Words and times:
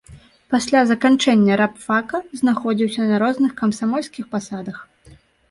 Пасля 0.53 0.79
заканчэння 0.91 1.57
рабфака 1.61 2.21
знаходзіўся 2.41 3.01
на 3.11 3.21
розных 3.25 3.51
камсамольскіх 3.61 4.25
пасадах. 4.35 4.83